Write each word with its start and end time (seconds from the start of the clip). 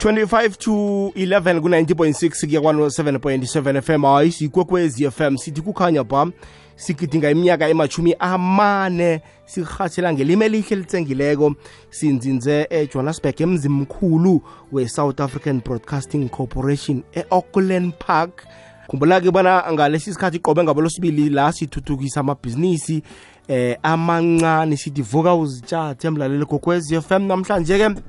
25 0.00 0.56
to 0.58 0.72
11 1.14 1.60
ku-90.6 1.60 2.46
kuya 2.46 2.60
kwa-7.7 2.60 3.80
fm 3.82 4.02
hayi 4.02 4.32
sikwekwezi 4.32 5.10
fm 5.10 5.36
sithi 5.36 5.60
kukhanya 5.62 6.04
ba 6.04 6.30
sigidinga 6.76 7.30
iminyaka 7.30 7.68
emachumi 7.68 8.16
amane 8.18 9.20
sirhathela 9.44 10.12
ngelimi 10.12 10.44
elihle 10.44 10.76
litsengileko 10.76 11.54
sinzinze 11.90 12.66
ejohannesburg 12.70 13.34
eh, 13.40 13.40
emzimkhulu 13.40 14.42
we-south 14.72 15.20
african 15.20 15.60
broadcasting 15.60 16.28
corporation 16.28 17.02
e-auckland 17.14 17.92
park 18.06 18.44
khumbula-ke 18.88 19.30
bona 19.30 19.64
ngalesi 19.72 20.12
sikhathi 20.12 20.38
qobe 20.38 20.62
ngabolosibili 20.64 21.30
la 21.30 21.52
sithuthukisa 21.52 22.20
amabhizinisi 22.20 23.02
eh 23.48 23.76
amancane 23.82 24.76
sithi 24.76 25.02
vuka 25.02 25.34
uzitshathe 25.34 26.10
mlaleli 26.10 26.44
gokwez 26.44 26.92
f 26.92 27.10
m 27.12 27.22
namhlanje-ke 27.26 28.00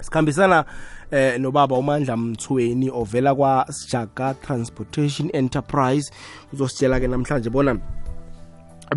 sikhambisana 0.00 0.64
eh 1.12 1.38
nobaba 1.40 1.76
umandla 1.76 2.16
mthweni 2.16 2.90
ovela 2.90 3.34
kwa 3.34 3.66
Sjaka 3.72 4.34
Transportation 4.34 5.30
Enterprise 5.32 6.12
uzositshela 6.52 7.00
ke 7.00 7.06
namhlanje 7.08 7.50
bona 7.50 7.78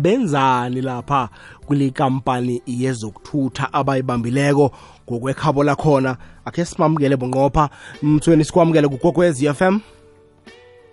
benzani 0.00 0.80
lapha 0.82 1.28
kule 1.66 1.90
kampani 1.90 2.62
yezokuthutha 2.66 3.72
abayibambileko 3.72 4.70
ngokwekhabo 5.08 5.64
lakhona 5.64 6.16
akhe 6.44 6.64
simamukele 6.64 7.16
bunqopha 7.16 7.68
mthweni 8.02 8.44
sikwamukele 8.44 8.88
kugokwez 8.88 9.42
f 9.44 9.60
m 9.62 9.80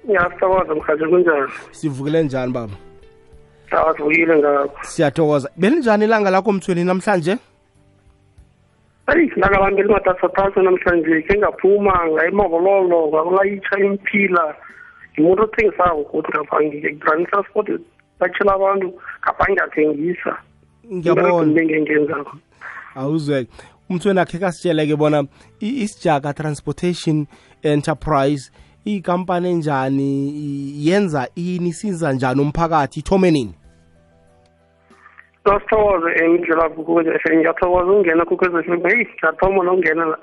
ngiyathokoza 0.06 0.76
mhathi 0.76 1.04
kunjani 1.10 1.52
sivukile 1.72 2.24
njani 2.24 2.52
baba 2.52 2.74
sivukile 3.96 4.38
ngakho 4.38 4.74
siyathokoza 4.82 5.50
belinjani 5.58 6.06
ilanga 6.06 6.30
lakho 6.30 6.52
mthweni 6.52 6.84
namhlanje 6.84 7.38
hayi 9.08 9.32
ngakabangela 9.40 9.90
umatasatasa 9.90 10.62
namhlanje 10.66 11.16
khe 11.28 11.36
ngaphuma 11.40 11.96
ngayimabololo 12.14 13.00
ngakulayitsha 13.12 13.76
impila 13.86 14.46
ngimuntu 15.14 15.42
othengisako 15.46 16.02
kuthi 16.12 16.30
ngaphangike 16.36 16.90
ngidrani 16.92 17.26
transport 17.32 17.68
batshela 18.20 18.52
abantu 18.58 18.88
ngaphange 19.24 19.60
athengisa 19.64 20.34
ngiyabonabengengenzako 20.94 22.34
awuzwe 23.00 23.40
umthweni 23.90 24.20
akhe 24.24 24.38
kasitsheleke 24.44 24.96
bona 25.02 25.20
isijaka 25.64 26.30
transportation 26.40 27.18
enterprise 27.74 28.44
ikampani 28.86 29.48
enjani 29.56 30.10
yenza 30.88 31.24
ini 31.48 31.68
isiza 31.70 32.14
njani 32.14 32.42
umphakathi 32.42 33.00
ithome 33.00 33.32
nini 33.32 33.54
sasithokoze 35.48 36.12
indlela 36.28 36.66
kukuze 36.76 37.10
ngiyathokoza 37.32 37.92
ukungena 37.92 38.24
kukweza 38.30 38.60
fm 38.68 38.82
heyi 38.90 39.04
ngiyathoma 39.18 39.62
nokungena 39.64 40.04
la 40.12 40.18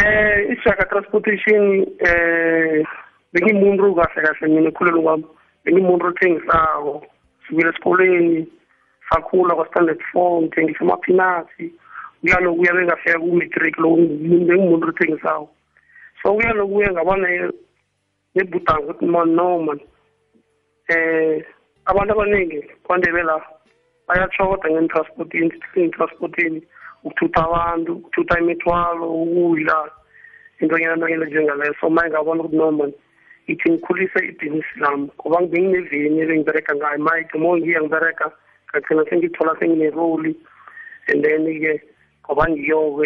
um 0.01 0.53
isijaka 0.53 0.83
transportation 0.91 1.63
um 2.09 2.83
bengimuntu 3.33 3.93
kahle 3.97 4.19
kahle 4.25 4.47
mina 4.49 4.69
ekhulelo 4.73 4.99
kwami 5.05 5.25
bengimuntu 5.63 6.03
othengisako 6.09 6.93
sukile 7.45 7.69
esikoleni 7.69 8.47
sakhula 9.09 9.53
kwa-standard 9.55 10.01
four 10.11 10.41
ngithengisa 10.41 10.81
amaphinasi 10.81 11.65
kuyalokuya 12.21 12.73
bengafika 12.77 13.21
ku-matric 13.23 13.73
lo 13.77 13.87
bengimuntu 14.25 14.85
othengisako 14.89 15.45
sokuya 16.23 16.53
lokuya 16.55 16.87
ngabana 16.91 17.27
nebhudango 18.35 18.91
ukuthi 18.91 19.05
mani 19.05 19.33
no 19.35 19.59
mani 19.59 19.81
um 19.81 20.95
eh, 20.95 21.43
abantu 21.85 22.13
abaningi 22.15 22.59
kwandebela 22.87 23.35
bayatshokoda 24.07 24.67
ngentransportini 24.71 25.51
intransportini 25.83 26.59
ukuthutha 27.03 27.41
abantu 27.45 27.91
ukuthutha 27.99 28.35
imithwalo 28.39 29.05
ukudla 29.11 29.91
into 30.61 30.75
ngenanto 30.77 31.05
njengaleyo 31.09 31.75
so 31.81 31.89
maye 31.89 32.09
ngabona 32.09 32.41
ukuthi 32.43 32.55
no 32.57 32.71
mani 32.71 32.93
ithi 33.47 33.67
ngikhulise 33.71 34.19
ibhizinisi 34.29 34.79
lami 34.79 35.09
ngoba 35.19 35.37
bengineveni 35.51 36.19
ebengibereka 36.23 36.71
ngayo 36.75 36.97
mike 37.03 37.35
mo 37.37 37.49
ngiye 37.59 37.79
ngibereka 37.83 38.25
ngagcina 38.71 39.03
sengithola 39.09 39.59
sengineroli 39.59 40.31
and 41.11 41.19
then-ke 41.23 41.83
ngoba 42.29 42.43
ngiyo-ke 42.49 43.05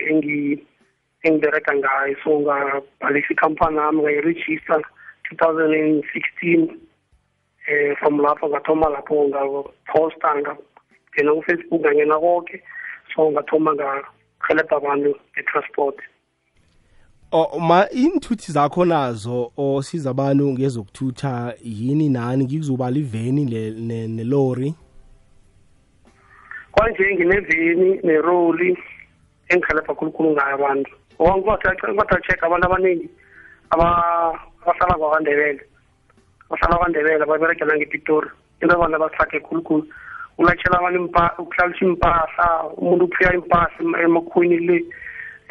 engibereka 1.23 1.73
ngayo 1.75 2.15
so 2.23 2.29
ngabhalisa 2.39 3.33
ikhampani 3.33 3.77
yami 3.77 4.01
ngayirejista 4.03 4.75
2016 5.31 6.75
eh 7.67 7.95
from 7.99 8.21
lapho 8.21 8.45
ngathoma 8.49 8.89
lapho 8.89 9.27
ngaphosta 9.29 10.29
ngangena 10.37 11.31
kufacebook 11.35 11.81
ngangena 11.81 12.17
konke 12.21 12.57
so 13.15 13.31
ngathoma 13.31 13.73
ngahelebha 13.75 14.75
abantu 14.77 15.09
nge-transport 15.33 15.95
Oh 17.31 17.59
ma 17.59 17.89
inthuthi 17.91 18.51
zakho 18.51 18.85
nazo 18.85 19.51
osiza 19.57 20.09
abantu 20.09 20.45
ngezokuthutha 20.53 21.53
yini 21.63 22.09
nani 22.09 22.43
ngikuzoba 22.45 22.89
liveni 22.91 23.45
nelori 24.07 24.73
kwanje 26.71 27.03
ngineveni 27.15 27.99
neroli 28.03 28.77
engikhalapha 29.49 29.95
khulukhulu 29.95 30.29
ngayo 30.37 30.53
abantu 30.55 30.91
ngikwatacheka 31.19 32.45
abantu 32.47 32.65
abaningi 32.67 33.09
abahlala 33.69 34.93
kwakwandebele 34.97 35.61
bahlala 36.49 36.75
kwandebele 36.77 37.25
baberegela 37.25 37.75
ngepitori 37.77 38.29
into 38.61 38.75
abantu 38.75 38.95
abasihlage 38.97 39.39
khulukhulu 39.45 39.85
ulayitshela 40.37 40.77
abantu 40.79 41.09
ukuhlalisa 41.41 41.85
impahla 41.85 42.45
umuntu 42.77 43.03
ukuphika 43.05 43.33
impahla 43.33 44.01
emakhwini 44.05 44.57
le 44.67 44.77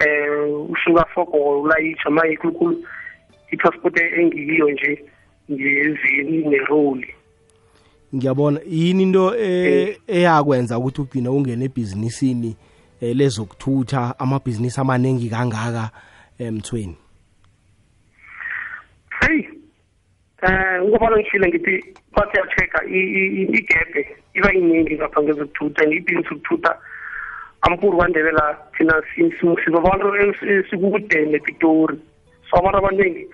um 0.06 0.70
usuka 0.72 1.02
fogo 1.14 1.62
ulayitsha 1.62 2.10
maye 2.10 2.36
khulukhulu 2.36 2.78
i-transport 3.50 3.96
engiyiyo 3.98 4.70
nje 4.70 5.04
ngevini 5.50 6.38
neroli 6.48 7.10
ngiyabona 8.14 8.60
yini 8.66 9.02
into 9.02 9.34
eh, 9.34 9.88
eh. 9.88 9.96
eyakwenza 10.06 10.78
ukuthi 10.78 11.00
ugcina 11.02 11.30
ungene 11.30 11.64
ebhizinisini 11.68 12.50
Eh, 13.00 13.12
lezokuthutha 13.16 14.14
amabhizinisi 14.18 14.80
amaningi 14.80 15.28
kangaka 15.28 15.84
emthweni 16.40 16.96
eh, 19.22 19.28
hey 19.28 19.40
eh 20.48 20.76
ngobona 20.88 21.16
ngishile 21.16 21.46
ngithi 21.48 21.74
bathi 22.16 22.34
ya-check-a 22.38 22.80
igebhe 23.58 24.02
iba 24.36 24.50
iningi 24.58 24.92
ngapha 24.96 25.18
ngezokuthutha 25.22 25.80
ngiyibhizinisi 25.86 26.32
ukuthutha 26.34 26.72
amkulu 27.66 27.94
kwandebela 27.98 28.44
thina 28.76 28.94
sibabantu 29.64 30.06
sikukude 30.70 31.18
nepitori 31.32 31.96
so 32.50 32.56
abantu 32.58 32.78
abaningi 32.80 33.24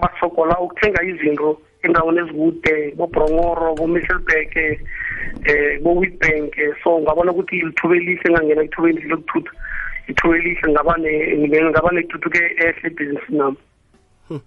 basogola 0.00 0.54
ukuthenga 0.64 1.00
izinto 1.10 1.48
endaweni 1.84 2.20
ezikude 2.22 2.76
bobhrongoro 2.98 3.66
bomiselberg 3.78 4.54
eh 5.46 5.78
bo 5.82 5.92
Witbank 5.96 6.58
eh, 6.58 6.74
so 6.84 6.98
ngabona 7.00 7.32
ukuthi 7.32 7.56
lithuba 7.64 7.96
elihle 7.96 8.30
ngangena 8.32 8.62
ithuba 8.64 8.88
elihle 8.88 9.08
lokuthutha 9.10 9.52
ithuba 10.08 10.36
elihle 10.36 10.72
ngaba 10.72 10.96
ne 10.98 11.36
ngaba 11.70 11.90
netuthuke 11.92 12.38
ehle 12.66 12.90
business 12.90 13.28
nami 13.30 13.56
hmm. 14.28 14.40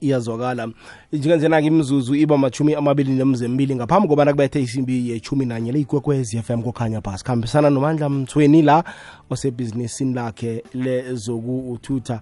iyazwakala 0.00 0.68
njengenjena 1.12 1.60
ke 1.62 1.66
imizuzu 1.66 2.14
iba 2.14 2.38
machumi 2.38 2.74
amabili 2.74 3.12
nemzembili 3.12 3.76
ngaphambi 3.76 4.08
kobana 4.08 4.30
kubethe 4.32 4.60
isimbi 4.60 5.10
yechumi 5.10 5.46
nanye 5.46 5.72
leyikwekwez 5.72 6.34
f 6.34 6.50
m 6.50 6.62
kokhanya 6.62 7.00
bhasi 7.00 7.24
khambisana 7.24 7.70
nomandla 7.70 8.08
mthweni 8.08 8.62
la 8.62 8.84
osebhizinisini 9.30 10.14
lakhe 10.14 10.64
lezokuthutha 10.74 12.20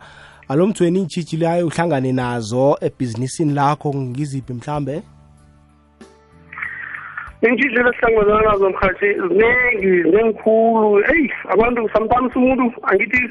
alo 0.49 0.67
mthweni 0.67 0.99
intshitshi 1.01 1.37
leyo 1.37 1.67
uhlangane 1.67 2.13
nazo 2.13 2.79
ebhizinisini 2.81 3.53
lakho 3.55 3.95
ngiziphi 3.95 4.53
mhlambe 4.53 5.03
intshintshile 7.49 7.89
esihlangabezana 7.91 8.43
nazo 8.51 8.71
mkhathi 8.71 9.09
ziningi 9.29 9.93
zinengikhulu 10.03 10.89
eyi 11.15 11.27
abantu 11.55 11.81
sometimes 11.95 12.37
umuntu 12.41 12.65
angithi 12.91 13.23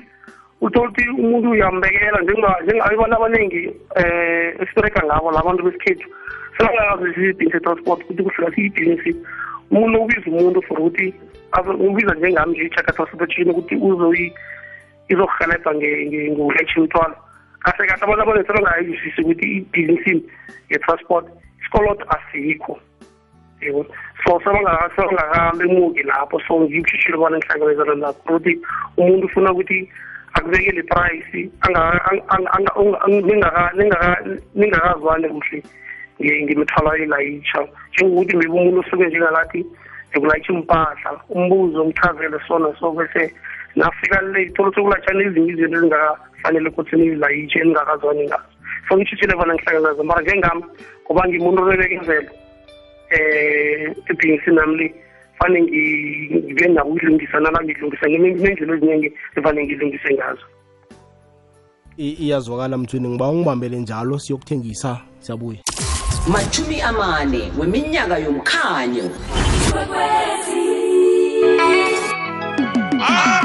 uthole 0.66 0.86
ukuthi 0.88 1.06
umuntu 1.24 1.48
uyambekela 1.56 2.18
njengabanthu 2.22 3.16
abaningi 3.18 3.64
um 3.68 3.76
eh, 3.96 4.56
esirega 4.64 5.02
ngabo 5.08 5.28
labantu 5.38 5.62
besikhethu 5.68 6.08
singakazisibhizinisi 6.58 7.46
etransport 7.58 8.00
ukuthi 8.04 8.24
kuhlula 8.24 8.50
siyibhizinisi 8.56 9.12
umuntu 9.74 9.98
ubiza 10.04 10.28
umuntu 10.32 10.60
for 10.68 10.78
ukuthi 10.80 11.08
ubiza 11.88 12.14
njengami 12.20 12.52
nje 12.54 12.64
i-chaka 12.68 12.92
transportation 12.96 13.48
ukuthi 13.54 13.76
izokuhelebha 15.12 15.72
ngokuletha 15.76 16.74
imithwalo 16.76 17.16
kahle 17.64 17.84
kahle 17.90 18.04
abantu 18.04 18.22
abaningi 18.24 18.48
selongayizwisisi 18.50 19.20
ukuthi 19.24 19.46
ibhizinisini 19.64 20.22
ye-transport 20.72 21.26
isikoloto 21.62 22.04
asikho 22.16 22.74
yebo 23.62 23.86
sawusabangakahambi 24.26 25.64
emuki 25.70 26.04
lapho 26.04 26.38
so 26.48 26.54
ngikushishile 26.62 27.18
ubana 27.18 27.38
ngihlangabezana 27.38 27.96
nakho 27.96 28.36
ukuthi 28.36 28.54
umuntu 28.98 29.26
ufuna 29.30 29.50
ukuthi 29.54 29.80
akubekele 30.34 30.84
price 30.84 31.50
ningakazwane 34.56 35.30
kuhle 35.30 35.64
ngemithwalo 36.46 36.92
yelayitsha 37.02 37.60
njengokuthi 37.94 38.34
mibe 38.40 38.52
umuntu 38.58 38.80
osuke 38.82 39.04
njengalathi 39.08 39.62
ngikulayitsha 40.10 40.52
impahla 40.58 41.12
umbuzo 41.36 41.78
umchazele 41.86 42.38
sona 42.48 42.68
so 42.80 42.88
bese 42.92 43.34
nafika 43.76 44.22
le 44.34 44.50
thola 44.56 44.68
ukuthi 44.70 44.82
kulayitshana 44.86 45.24
ezinye 45.28 45.50
izinto 45.54 45.66
ezingakafanele 45.78 46.68
ukuthi 46.72 46.94
nizilayitshe 46.98 47.58
ningakazwani 47.64 48.22
ngazo 48.28 48.50
so 48.88 48.92
ngishitshile 48.98 49.34
bona 49.38 49.54
ngihlangabezana 49.54 50.04
mara 50.10 50.22
njengami 50.26 50.62
ngoba 51.04 51.22
ngimuntu 51.30 51.60
obebekezela 51.64 52.32
eh 53.12 53.92
ibhizinisi 54.10 54.52
nami 54.52 54.94
fane 55.40 55.62
ngibe 55.64 56.68
nakuyilungisa 56.68 57.40
nala 57.40 57.60
ngilungisa 57.64 58.06
ngendlela 58.10 58.74
eziningi 58.76 59.14
evane 59.38 59.64
ngilungise 59.66 60.14
ngazo 60.14 60.46
iyazwakala 61.98 62.78
mthweni 62.78 63.10
ngiba 63.10 63.30
ungibambele 63.30 63.78
njalo 63.80 64.20
siyokuthengisa 64.20 65.02
siyabuya 65.20 65.60
mathumi 66.34 66.82
amane 66.82 67.52
weminyaka 67.60 68.18
yomkhanyo 68.20 69.06
ah! 73.06 73.41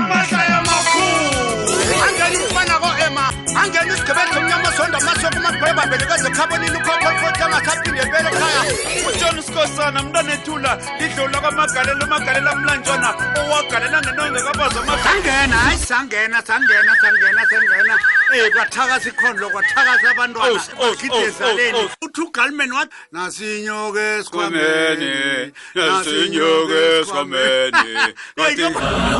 ujon 9.09 9.41
sikosana 9.43 10.03
mntanethula 10.03 10.79
lidlula 11.00 11.41
kwamagalelo 11.41 12.06
magalela 12.06 12.55
mlanjana 12.56 13.11
owagalela 13.38 14.03
ngenongekabazamaangena 14.03 15.56
hayi 15.56 15.79
sangena 15.79 16.43
sangena 16.47 16.93
sangena 17.00 17.43
sangena 17.50 17.94
um 17.94 18.35
eh, 18.38 18.50
kwathakasa 18.55 19.09
ikhondlo 19.09 19.47
kwathakasa 19.55 20.06
abantwanaagidezaleni 20.11 21.91
uthi 22.05 22.21
ugalman 22.27 22.73
wat 22.73 22.88
nasinyoke 23.12 24.25
sikhwameni 24.25 25.12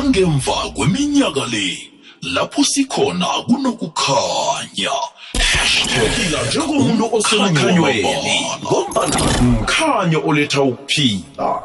ngemva 0.09 0.53
kweminyaka 0.75 1.43
leni 1.51 1.96
lapho 2.21 2.63
sikhona 2.63 3.25
kunokukhanya 3.45 4.89
hashtagila 5.39 6.43
njengomuntu 6.47 7.15
osonkhanyweni 7.15 8.07
ngombana 8.65 10.19
oletha 10.25 10.61
ukuphila 10.61 11.63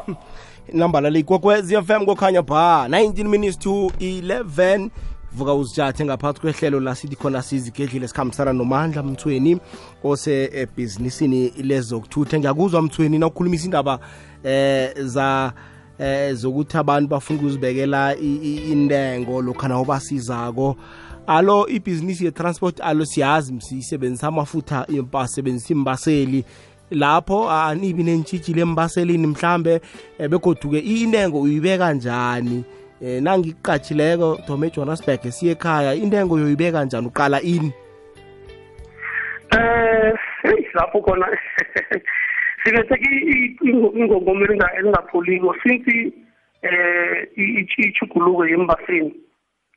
inambala 0.73 1.09
le 1.09 1.19
f 1.59 1.85
fm 1.85 2.05
kokhanya 2.05 2.41
ba 2.41 2.87
19 2.89 3.23
minutes 3.27 3.57
to 3.59 3.69
11 3.99 4.89
vuka 5.31 5.53
uzijathe 5.53 6.05
ngaphakathi 6.05 6.41
kwehlelo 6.41 6.79
la 6.79 6.95
sithi 6.95 7.15
khona 7.15 7.41
sizigedlile 7.41 8.07
sikhambisana 8.07 8.53
nomandla 8.53 9.03
mthweni 9.03 9.57
osebhizinisini 10.03 11.45
eh, 11.45 11.53
lezokuthutha 11.57 12.39
ngiyakuzwa 12.39 12.81
mthweni 12.81 13.19
na 13.19 13.27
ukhulumisa 13.27 13.65
indaba 13.65 13.99
eh 14.43 14.93
za 15.01 15.53
eh 15.99 16.33
zokuthi 16.33 16.77
abantu 16.77 17.07
bafuna 17.09 17.39
ukuzibekela 17.39 18.15
intengo 18.17 19.41
lokhu 19.41 19.67
nawobasizako 19.67 20.75
alo 21.27 21.67
ibhizinisi 21.69 22.25
ye-transport 22.25 22.81
alo 22.81 23.05
siyazi 23.05 23.53
msiyisebenzisa 23.53 24.27
amafutha 24.27 24.85
basebenzisa 25.11 25.73
imbaseli 25.73 26.45
lapho 26.91 27.49
anibi 27.49 28.03
nentshitshile 28.03 28.61
embaselini 28.61 29.27
mhlambe 29.27 29.81
eh, 30.19 30.29
begoduke 30.29 30.79
intengo 30.79 31.41
uyibeka 31.41 31.93
njani 31.93 32.63
um 33.01 33.07
eh, 33.07 33.21
nangikuqatshileko 33.21 34.39
dome 34.47 34.67
ejohannesburg 34.67 35.29
siye 35.31 35.51
ekhaya 35.51 35.93
intengo 35.95 36.39
yoyibeka 36.39 36.85
njani 36.85 37.07
uqala 37.07 37.41
ini 37.41 37.71
um 39.55 40.15
heyi 40.43 40.67
lapho 40.73 41.01
khona 41.01 41.25
sibeseke 42.63 43.57
ingongoma 43.61 44.67
elingapholiko 44.77 45.53
since 45.63 46.13
um 46.63 46.69
eh, 46.69 47.67
ichuguluko 47.77 48.45
yembasini 48.45 49.13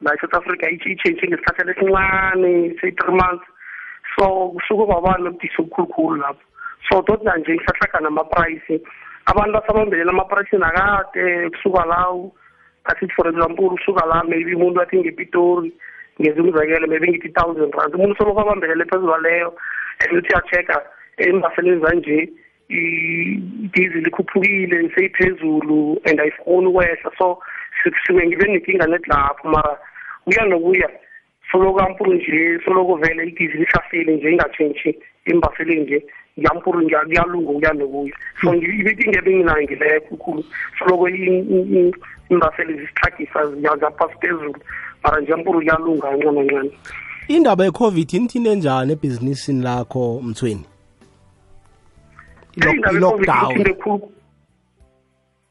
la 0.00 0.12
e-south 0.14 0.34
africa 0.38 0.68
i-change 0.70 1.26
ngesikhathana 1.26 1.74
esincane 1.74 2.74
se-three 2.80 3.14
months 3.16 3.46
so 4.16 4.26
kusuke 4.54 4.86
kwaba 4.86 5.18
nobudisi 5.18 5.54
obukhulukhulu 5.58 6.16
lapho 6.16 6.40
so 6.88 7.02
tot 7.02 7.22
nanje 7.26 7.54
ngisahlaga 7.56 8.00
namaprayisi 8.06 8.78
abantu 9.26 9.58
asabambelela 9.58 10.10
amaprayisini 10.12 10.62
akade 10.64 11.50
kusuka 11.50 11.82
lawo 11.86 12.32
asithi 12.84 13.12
for 13.16 13.26
example 13.28 13.70
kusuka 13.70 14.06
la 14.06 14.22
maybe 14.24 14.54
umuntu 14.54 14.80
athi 14.82 14.96
ngepitori 15.02 15.72
ngenza 16.22 16.42
umzekelo 16.42 16.86
maybe 16.86 17.08
ngithi 17.10 17.28
i-thousand 17.34 17.74
rand 17.74 17.94
umuntu 17.98 18.14
solokhu 18.16 18.40
abambelela 18.46 18.84
phezulu 18.86 19.08
kwaleyo 19.10 19.54
and 20.06 20.18
uthi 20.22 20.30
uyachecka 20.32 20.82
embaseni 21.18 21.80
zanje 21.84 22.30
idizili 22.68 24.08
ikhuphukile 24.08 24.90
seyiphezulu 24.94 26.00
and 26.04 26.20
ayifuni 26.20 26.66
ukwehla 26.66 27.10
so 27.18 27.38
sisuke 27.84 28.26
ngibe 28.26 28.46
nenkinga 28.48 28.86
nedlapho 28.86 29.48
mara 29.48 29.78
kuya 30.24 30.44
nokuya 30.46 30.88
soloko 31.52 31.80
ampuru 31.80 32.14
nje 32.14 32.60
soloko 32.64 32.96
vele 32.96 33.26
idizili 33.26 33.62
ishafile 33.62 34.16
nje 34.16 34.30
ingatshintshi 34.30 34.98
imbasele 35.26 35.74
nje 35.80 36.06
ngiyampuru 36.38 36.82
kuyalunga 36.84 37.50
ukuya 37.50 37.72
nokuya 37.72 38.14
so 38.40 38.54
ibinkinga 38.54 39.18
ebenginayo 39.18 39.62
ngileyo 39.62 40.00
khulukhulu 40.00 40.44
soloko 40.78 41.08
imbasele 41.08 42.72
zisihlagisa 42.80 43.40
ziyaphasi 43.54 44.14
phezulu 44.20 44.54
mara 45.04 45.20
nje 45.20 45.32
ampuru 45.32 45.58
kuyalunga 45.58 46.06
ncancancancane 46.12 46.70
indaba 47.28 47.64
ye-covid 47.64 48.08
inithinte 48.14 48.54
njani 48.54 48.92
ebhizinisini 48.92 49.62
lakho 49.66 50.20
mthweni 50.26 50.66
lockdown 52.56 53.76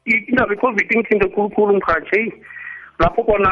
indaba 0.06 0.52
i-covid 0.54 0.86
ingithinte 0.92 1.26
khulukhulu 1.28 1.76
mkhathi 1.76 2.08
heyi 2.16 2.32
lapho 2.98 3.22
khona 3.24 3.50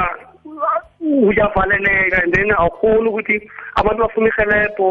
uyavaleleka 1.29 2.19
and 2.23 2.33
then 2.35 2.51
awukhoni 2.59 3.09
ukuthi 3.11 3.37
abantu 3.79 4.01
bafuna 4.03 4.29
ihelebho 4.31 4.89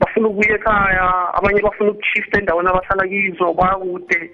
bafuna 0.00 0.26
ukubuya 0.28 0.54
ekhaya 0.58 1.06
abanye 1.38 1.60
bafuna 1.66 1.90
ukushifta 1.90 2.38
endaweni 2.38 2.68
abahlala 2.68 3.08
kizo 3.10 3.52
bakude 3.58 4.30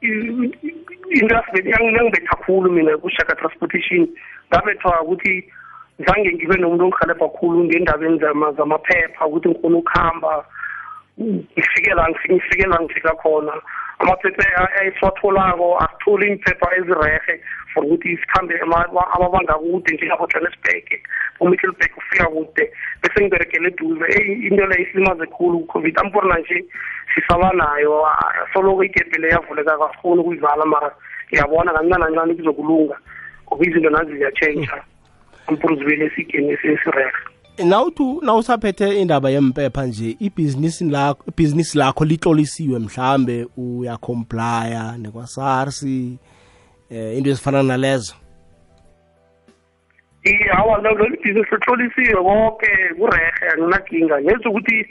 into 0.00 1.36
yangibetha 1.64 2.36
khulu 2.46 2.70
mina 2.72 2.98
kushaka 2.98 3.34
transportation 3.36 4.06
ngabethwa 4.50 5.02
ukuthi 5.02 5.50
zange 6.06 6.30
ngibe 6.32 6.54
nomuntu 6.62 6.84
ongihelebha 6.86 7.26
khulu 7.34 7.64
ngendabeni 7.66 8.18
zamaphepha 8.56 9.22
ukuthi 9.26 9.48
ngikhona 9.50 9.76
ukuhamba 9.82 10.44
ngifike 11.20 11.94
la 11.94 12.08
ngifike 12.08 12.66
la 12.66 12.80
ngifika 12.82 13.12
khona 13.22 13.52
amaphepha 14.02 14.68
ayisiwatholako 14.80 15.66
asitholi 15.78 16.26
iimphepha 16.28 16.68
ezirehe 16.78 17.34
for 17.74 17.84
ukuthi 17.84 18.16
sikhambe 18.16 18.54
amabanga 18.64 19.54
kude 19.60 19.92
njengabo-johannesburg 19.94 20.86
umittelburg 21.40 21.92
ufika 22.00 22.24
kude 22.32 22.64
bese 23.02 23.18
ngiberekele 23.22 23.66
eduze 23.70 24.06
eyi 24.18 24.32
into 24.48 24.64
le 24.66 24.76
isilimaze 24.82 25.24
khulu 25.28 25.66
covid 25.72 26.00
amporna 26.00 26.38
nje 26.40 26.64
sisaba 27.14 27.50
nayo 27.52 28.06
soloko 28.52 28.82
igebhe 28.84 29.18
le 29.20 29.28
yavuleka 29.28 29.78
kasifuni 29.78 30.20
ukuyivala 30.20 30.64
mara 30.64 30.90
ngiyabona 31.28 31.72
kancane 31.76 32.04
kancane 32.04 32.32
kuzokulunga 32.38 32.96
ngoba 33.46 33.62
izinto 33.66 33.90
nazi 33.90 34.12
ziyatshentsha 34.18 34.76
mm. 34.76 34.82
ampuruzibele 35.48 36.04
esigeni 36.08 36.52
esirehe 36.56 37.12
nawuthi 37.58 38.20
nawusaphethe 38.26 39.00
indaba 39.00 39.30
yempepha 39.30 39.86
nje 39.86 40.16
ibhizinisi 40.20 40.84
lakho 40.84 41.24
ibhizinisi 41.28 41.78
lakho 41.78 42.04
litlolisiwe 42.04 42.78
mhlambe 42.78 43.46
uyacomplya 43.56 44.96
nekwa-sars 44.98 45.82
eh 46.90 47.16
into 47.18 47.30
ezifana 47.30 47.62
nalezo 47.62 48.14
hawa 50.52 50.78
lolu 50.78 51.10
bhizinisi 51.16 51.44
litlolisiwe 51.54 52.22
konke 52.24 52.70
kurehe 52.98 53.30
anginakinga 53.52 54.22
ngenza 54.22 54.48
ukuthi 54.50 54.86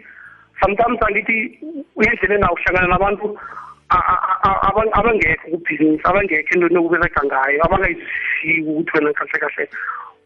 sometimes 0.61 0.99
angithi 1.07 1.59
uyendleleni 1.95 2.43
awuhlangana 2.45 2.87
nabantu 2.87 3.25
abangekho 4.93 5.49
kubhizinisi 5.51 6.03
abangekho 6.03 6.53
entweni 6.53 6.77
okubereka 6.77 7.21
ngayo 7.25 7.59
abangayizwisiki 7.65 8.53
ukuthi 8.69 8.91
wena 8.93 9.13
kahle 9.13 9.37
kahle 9.43 9.67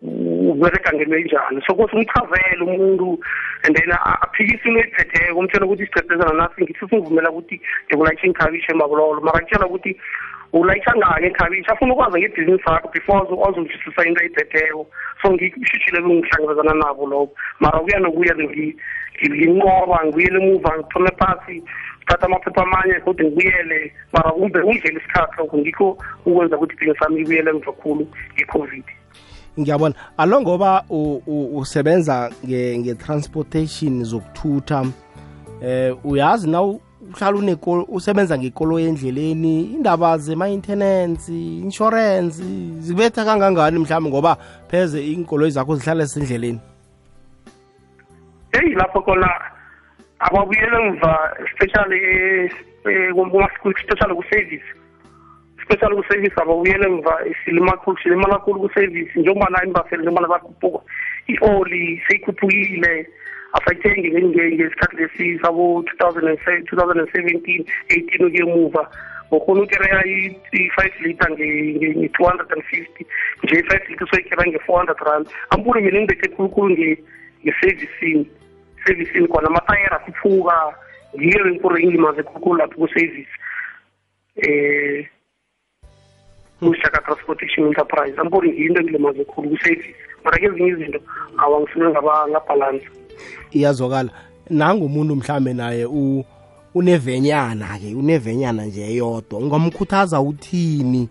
uberegangenwe 0.01 1.23
njani 1.23 1.61
so 1.67 1.73
kose 1.75 1.95
umchazele 1.95 2.63
umuntu 2.63 3.17
and 3.63 3.75
then 3.75 3.89
aphikise 4.21 4.65
into 4.67 4.79
eyiphetheko 4.79 5.39
umtshela 5.39 5.65
ukuthi 5.65 5.83
isigcebhezana 5.83 6.33
nasi 6.39 6.57
ngithi 6.63 6.83
singivumela 6.89 7.29
ukuthi 7.31 7.55
ngikulayisha 7.89 8.27
inkhabisha 8.29 8.69
emabulolo 8.75 9.21
mara 9.21 9.39
kutshela 9.39 9.65
ukuthi 9.65 9.91
ulayisha 10.53 10.91
ngake 10.97 11.27
inkhabisha 11.27 11.71
afuna 11.73 11.93
ukwazi 11.93 12.17
ngebhizinisi 12.19 12.67
yakho 12.69 12.89
before 12.93 13.19
ozonjisisa 13.47 14.01
into 14.07 14.21
eyiphetheko 14.23 14.87
so 15.21 15.27
ngishishile 15.31 15.99
bengihlangabezana 16.03 16.73
nabo 16.73 17.03
lobo 17.07 17.33
mara 17.59 17.79
kuya 17.79 17.99
nokuya 18.03 18.33
nginqoba 19.25 20.05
ngibuyele 20.05 20.37
emuva 20.43 20.71
ngithome 20.77 21.11
phasi 21.19 21.63
thatha 22.07 22.25
amaphepha 22.27 22.61
amanye 22.67 22.99
kodwa 23.05 23.23
ngibuyele 23.25 23.79
mara 24.13 24.29
kumbe 24.35 24.59
ungidlela 24.59 24.99
isikhathi 24.99 25.35
lokho 25.39 25.55
ngikho 25.63 25.87
ukwenza 26.27 26.55
ukuthi 26.57 26.73
ibhizinisi 26.75 26.99
sami 26.99 27.17
ibuyele 27.23 27.49
emva 27.55 27.71
khulu 27.79 28.03
i-covid 28.41 28.85
ngiyabona 29.59 29.95
alo 30.19 30.41
ngoba 30.43 30.83
usebenza 31.57 32.29
nge-transportation 32.43 34.03
zokuthutha 34.03 34.83
eh 35.63 35.93
uyazi 36.05 36.49
na 36.49 36.61
uhlala 36.61 37.37
unekolo 37.39 37.83
usebenza 37.87 38.35
ngekolo 38.37 38.79
endleleni 38.79 39.61
indaba 39.79 40.17
zema-intenance 40.17 41.31
insurance 41.63 42.43
zikubetha 42.83 43.25
kangangani 43.25 43.79
mhlawumbe 43.79 44.09
ngoba 44.09 44.35
pheze 44.69 44.99
iinkoloyi 45.03 45.51
zakho 45.51 45.75
zihlala 45.75 46.05
zisendleleni 46.05 46.59
eyi 48.59 48.75
lapho 48.75 48.99
khona 49.01 49.29
ababuyele 50.19 50.77
mva 50.91 51.13
especially 51.47 51.99
eh, 52.03 52.51
eh, 52.85 53.47
especially 53.61 54.15
ku-service 54.15 54.65
especially 55.69 55.95
ku-service 56.01 56.33
abo 56.41 56.63
buyele 56.63 56.85
emva 56.85 57.15
silimakhulu 57.45 57.97
silimala 58.03 58.37
kakhulu 58.39 58.59
ku-service 58.61 59.11
njengoba 59.19 59.47
nayo 59.49 59.67
imbaseli 59.67 60.01
njengoba 60.03 60.27
bakhuphuka 60.33 60.79
i-oli 61.31 61.83
seyikhuphukile 62.07 62.93
asayithengi 63.53 64.09
ngesikhathi 64.09 64.95
lesi 64.99 65.39
sabo-two 65.41 65.97
thousand 65.99 66.25
and 66.27 66.63
two 66.69 66.75
thousand 66.79 66.99
and 67.01 67.09
seventeen 67.15 67.61
eighteen 67.89 68.21
ukuyemuva 68.29 68.81
ngokhona 69.33 69.61
ukereka 69.65 69.97
i-five 70.59 70.93
liter 71.03 71.29
nge-two 71.33 72.23
hundred 72.29 72.47
and 72.53 72.63
fifty 72.71 73.03
nje 73.43 73.55
i-five 73.61 73.83
liter 73.89 74.07
soyikereka 74.11 74.43
nge-four 74.49 74.77
hundred 74.77 74.99
rand 75.07 75.25
ambule 75.49 75.81
mina 75.81 75.97
engibethe 75.99 76.27
khulukhulu 76.27 76.69
nge-servicini 77.43 78.25
servicini 78.85 79.27
khona 79.27 79.47
amatayera 79.47 79.97
akhuphuka 79.97 80.57
ngiyo 81.17 81.43
benkurengilimaze 81.43 82.21
khulukhulu 82.23 82.57
lapho 82.59 82.75
ku-service 82.77 83.31
eh, 84.45 85.05
um 85.05 85.14
uhlaka 86.61 87.01
transportation 87.01 87.67
enterprise 87.67 88.13
amboni 88.17 88.49
into 88.51 88.79
engilimaze 88.81 89.25
khulu 89.25 89.49
kusevisi 89.49 89.89
mara 90.23 90.37
ke 90.39 90.45
ezinye 90.45 90.67
izinto 90.69 90.99
awangifuna 91.37 91.89
ngabhalance 91.89 92.85
iyazwakala 93.51 94.09
nangumuntu 94.49 95.15
mhlambe 95.15 95.53
naye 95.53 95.85
u 95.85 96.23
unevenyana-ke 96.75 97.95
unevenyana 97.95 98.65
nje 98.65 98.81
eyodwa 98.81 99.39
ungamkhuthaza 99.39 100.21
uthini 100.21 101.09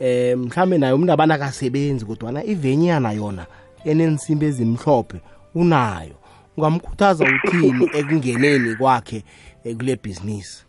eh 0.00 0.38
mhlambe 0.38 0.78
naye 0.78 0.92
umuntu 0.92 1.12
abana 1.12 1.38
kasebenzi 1.38 2.06
kodwana 2.06 2.44
ivenyana 2.44 3.12
yona 3.12 3.46
enensimbi 3.84 4.46
ezimhlophe 4.46 5.16
unayo 5.54 6.14
ungamkhuthaza 6.56 7.24
uthini 7.24 7.90
ekungeneni 7.98 8.74
kwakhe 8.76 9.24
eh, 9.64 9.76
kule 9.76 9.96
bhizinisi 9.96 10.66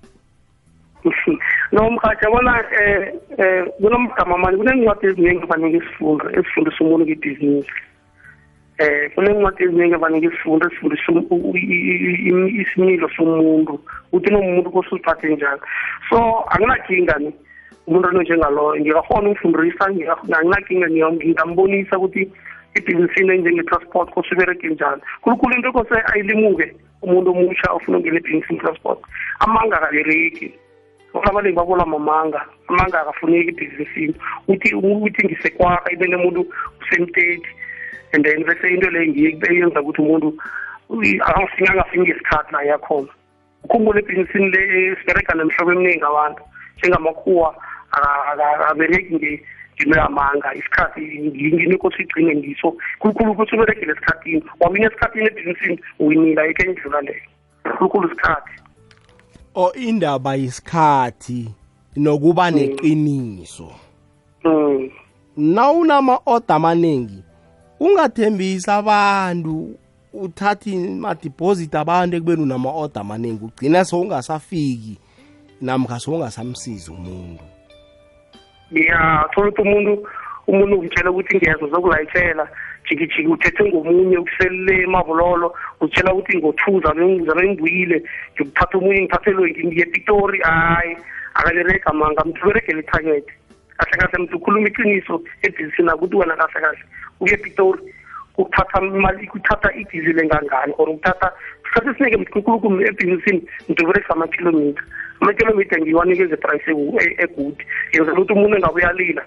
no 1.74 1.90
mkhathi 1.92 2.26
yabona 2.26 2.54
um 2.80 3.38
um 3.38 3.68
kunomgama 3.82 4.36
manje 4.38 4.58
kunencwadi 4.58 5.08
eziningi 5.10 5.44
efanele 5.44 5.68
ngizifunda 5.70 6.26
ezifundisa 6.38 6.78
umuntu 6.84 7.04
ngebhizinisi 7.06 7.66
um 7.66 7.66
eh, 8.78 9.12
kunencwadi 9.16 9.62
eziningi 9.66 9.96
efanele 9.98 10.18
ngizifunda 10.20 10.66
ezifundisa 10.68 11.06
um, 11.32 12.48
isimilo 12.62 13.08
somuntu 13.18 13.74
ukuthi 14.12 14.30
nomuntu 14.34 14.70
kose 14.72 14.90
uziphathe 14.94 15.34
njani 15.36 15.62
so 16.10 16.18
anginakinga 16.54 17.16
ni 17.24 17.30
umuntu 17.88 18.08
anonjengaloyo 18.10 18.80
ngingahona 18.82 19.30
umfundisa 19.30 19.82
anginakinga 19.88 20.86
ngingambonisa 20.94 21.98
ukuthi 21.98 22.24
ibhizinisini 22.78 23.32
enjenge-transport 23.36 24.08
kose 24.12 24.30
ubereke 24.36 24.68
njani 24.70 25.02
khulukhulu 25.22 25.56
into 25.56 25.72
kose 25.72 25.96
ayilimuke 26.12 26.66
umuntu 27.06 27.28
omusha 27.32 27.72
ofuna 27.76 27.98
ungena 27.98 28.18
ebhizinisini 28.18 28.60
transport 28.62 29.00
amanga 29.44 29.76
akabereki 29.78 30.48
abaningi 31.22 31.56
babola 31.56 31.86
mamanga 31.86 32.42
amanga 32.70 33.02
akafuneki 33.02 33.50
ebhizinisini 33.52 34.14
uthi 34.52 34.70
uthi 35.06 35.22
ngisekwakha 35.26 35.92
ibe 35.94 36.08
nemuntu 36.10 36.42
usemteti 36.82 37.50
and 38.14 38.26
then 38.26 38.42
bese 38.44 38.66
into 38.68 38.90
leyo 38.90 39.36
ngiyenza 39.38 39.80
ukuthi 39.82 40.02
umuntu 40.02 40.30
angafiki 41.30 42.00
ngesikhathi 42.02 42.54
la 42.54 42.62
yakhona 42.70 43.12
ukhumbule 43.64 44.00
ebhizinisini 44.02 44.48
le 44.54 44.62
siberega 45.00 45.34
nemhlobo 45.38 45.72
eminingi 45.72 46.06
abantu 46.10 46.42
njengamakhuwa 46.78 47.50
akabereki 47.94 49.46
nginamanga 49.80 50.50
isikhathi 50.60 51.02
nginekosi 51.54 52.02
igcine 52.02 52.36
ngiso 52.36 52.68
khulukhulu 53.00 53.32
ukuthi 53.32 53.54
uberegile 53.56 53.92
esikhathini 53.94 54.44
wawina 54.60 54.88
esikhathini 54.90 55.26
ebhizinisini 55.30 55.76
uwinile 56.00 56.42
ayikho 56.42 56.64
endlula 56.66 57.00
leyo 57.02 57.26
khulukhulu 57.78 58.08
isikhathi 58.10 58.54
o 59.56 59.66
oh, 59.66 59.72
indaba 59.76 60.38
isikhathi 60.38 61.50
nokuba 61.96 62.52
mm. 62.52 62.58
neqiniso 62.58 63.72
mm. 64.44 64.92
nawuna 65.38 65.96
ama-order 65.98 66.56
amaningi 66.56 67.24
ungathembisi 67.80 68.72
abantu 68.72 69.80
uthathi 70.14 70.76
ma-deposit 70.78 71.76
abantu 71.76 72.16
ekubeni 72.16 72.42
unama-order 72.44 73.02
amaningi 73.02 73.46
ugcina 73.46 73.86
sowungasafiki 73.86 74.98
namkha 75.62 76.00
sowungasamsizi 76.00 76.92
umuntu 76.92 77.44
ya 78.72 79.30
thola 79.36 79.48
ukuthi 79.50 79.62
umuntu 79.70 80.04
umuntu 80.48 80.80
umtshela 80.80 81.12
ukuthi 81.12 81.36
ngiyazo 81.38 81.68
zokulayitshela 81.68 82.48
ujikijiki 82.94 83.28
uthethe 83.28 83.64
ngomunye 83.64 84.18
ukuselele 84.18 84.84
emabulolo 84.84 85.54
utshela 85.82 86.14
ukuthi 86.14 86.38
ngothuza 86.38 86.92
nengizana 86.98 87.42
ngibuyile 87.50 87.98
ngikuthatha 88.38 88.76
omunye 88.78 89.00
ngithathelo 89.04 89.42
ngiye 89.66 89.84
epitori 89.88 90.40
hayi 90.46 90.94
akalireka 91.38 91.90
manga 91.98 92.22
mntu 92.28 92.40
uberegele 92.46 92.80
ithanyethe 92.86 93.34
kahle 93.78 93.96
kahle 93.98 94.18
mntu 94.24 94.34
ukhuluma 94.38 94.68
iqiniso 94.70 95.16
ebhizinisini 95.46 95.90
akuthi 95.90 96.16
wena 96.20 96.36
kahle 96.38 96.60
kahle 96.66 96.78
uye 97.24 97.34
epitori 97.34 97.80
ukuthatha 98.38 98.78
imali 98.86 99.26
kuthatha 99.34 99.68
idizile 99.82 100.22
ngangani 100.30 100.74
or 100.78 100.88
ukuthatha 100.94 101.28
sikhathi 101.66 101.90
esinike 101.90 102.18
mkhulukhulu 102.18 102.82
ebhizinisini 102.90 103.40
mntu 103.70 103.80
uberegisa 103.84 104.14
amakhilomitha 104.14 104.84
amakhilomitha 105.22 105.76
ngiwanikeze 105.82 106.34
eprice 106.38 106.70
egood 107.26 107.58
yenzela 107.94 108.14
ukuthi 108.20 108.34
umuntu 108.38 108.56
engabe 108.60 108.78
uyalila 108.78 109.24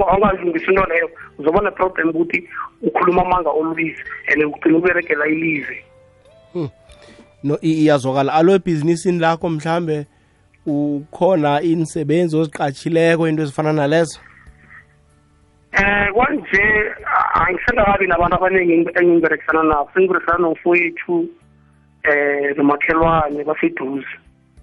awungazilungisa 0.07 0.71
into 0.71 0.85
leyo 0.85 1.09
uzoba 1.39 1.61
neproblem 1.61 2.09
ukuthi 2.09 2.49
ukhuluma 2.83 3.21
amanga 3.21 3.49
olwizi 3.49 4.03
and 4.27 4.43
ugcina 4.43 4.77
ukuberegela 4.77 5.27
ilize 5.27 5.83
hmm. 6.53 6.69
no 7.43 7.57
iyazwakala 7.61 8.33
alo 8.33 8.53
ebhizinisini 8.55 9.19
lakho 9.19 9.49
mhlambe 9.49 10.05
ukhona 10.65 11.61
inisebenzi 11.61 12.37
oziqatshileko 12.37 13.27
into 13.29 13.41
ezifana 13.41 13.73
nalezo 13.73 14.19
eh 15.71 16.11
kwanje 16.13 16.61
angisengakabi 17.33 18.07
nabantu 18.07 18.35
abaningi 18.35 18.73
engingiberekisana 18.99 19.63
nabo 19.63 19.89
sengiberekisana 19.93 20.39
nomfowethu 20.39 21.25
eh 22.03 22.57
nomakhelwane 22.57 23.43
baseduze 23.43 24.07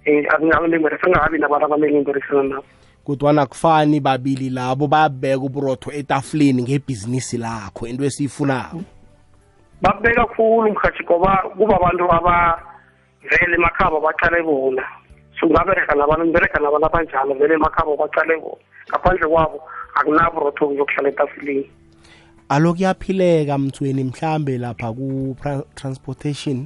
eh, 0.04 0.24
um 0.38 0.70
sengabi 1.02 1.38
nabantu 1.38 1.64
abaningi 1.66 1.94
engiberekisana 1.96 2.42
nabo 2.42 2.64
kodwana 3.06 3.46
kufani 3.46 4.00
babili 4.00 4.50
labo 4.50 4.86
babeka 4.86 5.38
uburotho 5.42 5.92
etafuleni 5.92 6.62
ngebhizinisi 6.62 7.38
lakho 7.38 7.86
into 7.86 8.02
esiyifunako 8.04 8.82
babeka 9.80 10.26
khulu 10.34 10.72
mhathi 10.72 11.02
ngoba 11.04 11.36
kuba 11.56 11.76
abantu 11.76 12.02
abavele 12.10 13.54
emakhabo 13.54 14.00
baqale 14.00 14.42
bona 14.42 14.82
singabereka 15.40 15.94
nabantu 15.94 16.24
ngibereka 16.26 16.58
nabantu 16.58 16.86
abanjalo 16.86 17.34
vele 17.38 17.54
emakhabo 17.54 17.96
baqale 17.96 18.34
bona 18.42 18.62
ngaphandle 18.90 19.26
kwabo 19.30 19.58
akunaburotho 19.94 20.66
kuzokuhlala 20.68 21.08
etafuleni 21.14 21.66
alo 22.48 22.72
kuyaphileka 22.74 23.54
mthweni 23.58 24.02
mhlambe 24.04 24.58
lapha 24.58 24.90
ku-transportation 24.92 26.58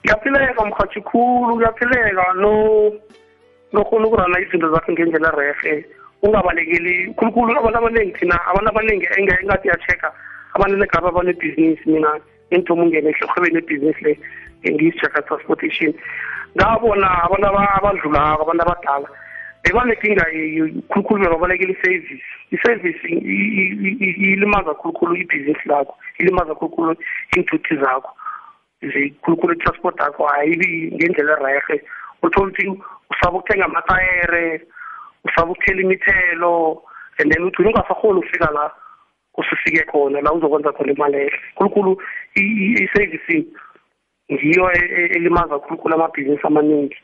kuyaphileka 0.00 0.60
mkhathi 0.64 1.00
khulu 1.04 1.52
kuyaphileka 1.56 2.26
no 2.42 2.52
nokhona 3.74 4.06
ukurana 4.06 4.38
izinto 4.40 4.70
zakhe 4.72 4.92
ngendlela 4.92 5.30
rehe 5.36 5.74
ungabalekeli 6.22 6.94
khulukhulu 7.18 7.50
abantu 7.58 7.78
abaningi 7.78 8.14
thina 8.18 8.36
abantu 8.48 8.70
abaningi 8.70 9.06
engathi 9.18 9.68
yachecka 9.68 10.08
abantu 10.56 10.76
negaba 10.80 11.08
abanebhizinisi 11.10 11.82
mina 11.90 12.08
engithoma 12.54 12.86
ungene 12.86 13.10
ehlohwebeni 13.12 13.58
ebhizinisi 13.60 14.02
le 14.62 14.68
ngiyisichecka 14.70 15.26
transportation 15.26 15.90
ngabona 16.56 17.06
abantu 17.26 17.46
abadlulako 17.50 18.46
abantu 18.46 18.62
abadala 18.62 19.08
bebanekinga 19.66 20.24
khulukhulu 20.90 21.20
bebabalekela 21.26 21.74
i-service 21.74 22.14
i-service 22.54 23.02
ilimaza 24.30 24.78
khulukhulu 24.80 25.12
ibhizinisi 25.22 25.66
lakho 25.68 25.94
ilimaza 26.20 26.54
khulukhulu 26.54 26.94
iinthuthi 27.36 27.74
zakho 27.82 28.10
khulukhulu 29.22 29.52
i-transport 29.52 29.98
yakho 30.00 30.30
ayibi 30.36 30.92
ngendlela 30.94 31.50
erehe 31.58 31.76
uthola 32.24 32.48
ukuthi 32.48 32.66
usabe 33.10 33.36
ukuthenga 33.36 33.64
amatayere 33.64 34.66
usabe 35.24 35.50
ukuthela 35.50 35.80
imithelo 35.82 36.82
and 37.18 37.32
then 37.32 37.44
ugcine 37.44 37.68
ungasaholi 37.68 38.18
ukufika 38.18 38.50
la 38.54 38.70
usifike 39.36 39.84
khona 39.92 40.20
la 40.20 40.32
uzokwenza 40.32 40.72
khona 40.72 40.92
imali 40.92 41.16
ehle 41.16 41.38
khulukhulu 41.56 42.00
i-servicing 42.34 43.44
ngiyo 44.32 44.70
e-, 44.72 44.90
e-, 44.98 45.16
elimaza 45.16 45.58
khulukhulu 45.58 45.94
amabhizinisi 45.94 46.46
amaningi 46.46 46.96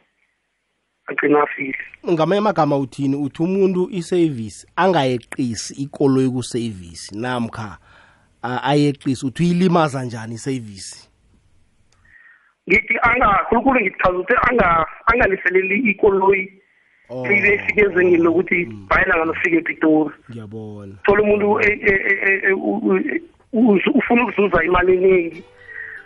agcina 1.07 1.43
afile 1.43 1.79
ngamanye 2.11 2.39
amagama 2.39 2.77
uthini 2.79 3.17
uthi 3.17 3.43
umuntu 3.43 3.89
isevisi 3.91 4.67
angayeqisi 4.77 5.75
ikoloyi 5.83 6.31
kusevisi 6.31 7.19
namkha 7.19 7.79
ayeqisi 8.63 9.27
uthi 9.27 9.43
uyilimaza 9.43 10.03
njani 10.05 10.35
isevisi 10.35 11.10
ngithi 12.71 12.95
khulukhulu 13.49 13.79
ngikuchaza 13.81 14.19
ukuthi 14.19 14.39
angaliseleli 15.11 15.77
ikoloyi 15.91 16.43
oh. 17.11 17.27
ibe 17.27 17.49
efike 17.59 17.81
ezengini 17.87 18.23
lokuthi 18.27 18.59
mm. 18.67 18.87
bayena 18.91 19.15
nganofika 19.19 19.57
epitori 19.61 20.15
ngiyabona 20.31 20.95
thola 21.05 21.21
umuntu 21.27 21.49
e, 21.67 21.71
e, 21.87 22.43
e, 22.49 22.53
ufuna 23.99 24.23
ukuzuza 24.23 24.59
imali 24.69 24.93
eningi 24.99 25.41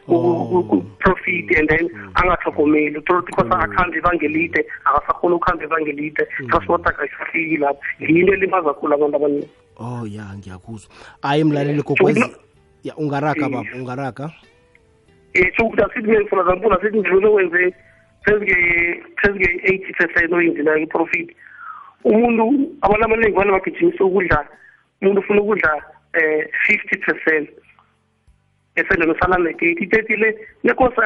oh. 0.09 0.85
profit 1.04 1.52
and 1.59 1.66
then 1.73 1.85
mm. 1.94 2.11
angathogomeli 2.21 2.97
uthola 3.02 3.21
ukuthi 3.21 3.33
khosa 3.37 3.54
mm. 3.56 3.62
akuhambe 3.64 3.97
ibanga 4.00 4.26
elide 4.28 4.61
akasakhona 4.88 5.35
ukuhamba 5.37 5.62
ibanga 5.68 5.90
elide 5.92 6.23
transport 6.49 6.85
akayisafiki 6.88 7.56
lapho 7.62 7.83
yinto 8.09 8.33
elimaza 8.38 8.64
kakhulu 8.73 8.92
abantu 8.97 9.16
abaningi 9.18 9.49
oh 9.76 10.04
ya 10.16 10.25
ngiyakuzwa 10.37 10.90
hayi 11.23 11.44
mlaleli 11.44 11.83
gogwezi 11.83 12.25
ya 12.85 12.97
ungaraga 12.97 13.44
baba 13.49 13.64
ungaraga 13.76 14.30
esho 15.35 15.64
ukuthi 15.64 15.83
asithi 15.83 16.07
ngiyayifuna 16.07 16.45
zampula 16.47 16.76
asithi 16.79 16.97
ngidlule 16.99 17.29
wenze 17.37 17.62
phezu 18.25 18.45
nge-eighty 19.35 19.93
percent 19.99 20.33
oyenzelayo 20.38 20.79
i-profit 20.85 21.35
umuntu 22.05 22.45
abantu 22.85 23.05
abaningi 23.07 23.37
bane 23.38 23.53
bagijimisa 23.55 24.05
ukudla 24.07 24.38
umuntu 25.03 25.21
ufuna 25.21 25.41
ukudla 25.43 25.73
um 25.75 26.43
fifty 26.67 26.97
percent 27.07 27.50
eselelo 28.79 29.14
sala 29.21 29.37
ne-eighty 29.43 29.87
thirty 29.93 30.17
le 30.17 30.31
nekosa 30.64 31.03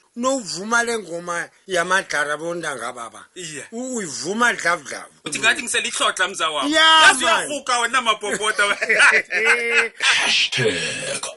novhuma 0.17 0.83
le 0.83 0.99
ngoma 0.99 1.47
yamadlara 1.67 2.35
vondanga 2.37 2.93
baba 2.93 3.25
uyivuma 3.71 4.53
dlavudlavu 4.53 5.15
uthi 5.25 5.39
ngathi 5.39 5.63
ngiselihlotla 5.63 6.27
mza 6.27 6.49
wamyauyauka 6.49 7.79
wena 7.79 8.01
mabhobota 8.01 8.63
hashtag 10.25 10.75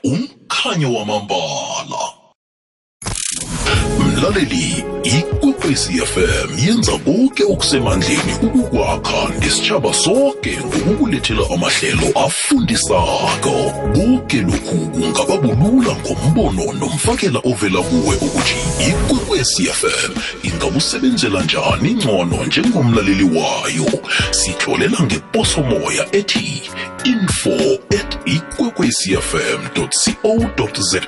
umkhanyo 0.05 0.93
wamambala 0.95 2.01
mlaleli 3.99 4.85
i-ICFM 5.75 6.59
yenza 6.67 6.93
konke 7.05 7.45
okusemandleni 7.45 8.33
ukukwakha 8.47 9.29
nesitshaba 9.41 9.95
sonke 9.95 10.59
ngokukulethela 10.67 11.43
amahlelo 11.55 12.07
afundisako 12.25 13.31
konke 13.93 14.37
lokhu 14.41 14.77
kungababulula 14.95 15.97
ngombono 15.97 16.73
nomfakela 16.73 17.41
ovela 17.45 17.79
kuwe 17.83 18.17
ukuthi 18.17 18.57
ikwekwecfm 18.91 20.13
ingakusebenzela 20.43 21.43
njani 21.43 21.95
ngcono 21.95 22.45
njengomlaleli 22.45 23.25
wayo 23.25 23.91
sitholela 24.31 24.99
ngeposomoya 25.03 26.07
ethi 26.17 26.63
info 27.05 27.53
at 28.01 28.17
ikwekwecfm 28.25 29.69
co 30.67 30.81
za 30.83 31.01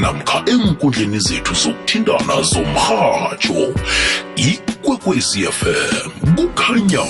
namkha 0.00 0.44
enkundleni 0.46 1.18
zethu 1.18 1.54
zokuthindana 1.54 2.42
zomhatsho 2.42 3.74
ikwekwecfm 4.36 6.10
kukhanya 6.36 7.00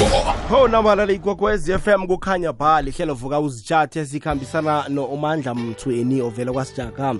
ba 0.00 0.34
ho 0.48 0.68
nabalala 0.68 1.12
ikwekwecfm 1.12 2.06
kukhanya 2.06 2.52
ba 2.52 2.82
lihlelo 2.82 3.14
vuka 3.14 3.40
uzitshathe 3.40 4.06
sikhambisana 4.06 4.84
no-umandla 4.88 5.54
mthweni 5.54 6.22
ovela 6.22 6.52
kwasijaka 6.52 7.14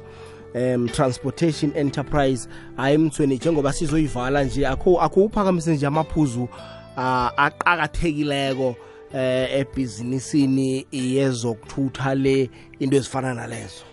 um 0.54 0.88
transportation 0.88 1.72
enterprise 1.76 2.48
hayi 2.76 2.98
mthweni 2.98 3.34
njengoba 3.36 3.72
sizoyivala 3.72 4.44
nje 4.44 4.66
akho 4.66 5.00
akho 5.00 5.20
uphakamisa 5.20 5.70
nje 5.72 5.86
amaphuzu 5.86 6.42
uh, 6.42 7.28
aqakathekileko 7.36 8.76
eh 9.16 9.46
ebhizinisini 9.60 10.86
yezokuthutha 10.90 12.14
le 12.14 12.50
into 12.80 12.96
ezifana 12.96 13.34
nalezo 13.34 13.84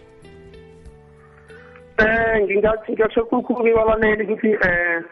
eh 1.99 2.41
ngingathi 2.43 2.91
ngisho 2.91 3.25
kukhulu 3.29 3.73
kwalanele 3.73 4.23
ukuthi 4.23 4.47
eh 4.57 5.03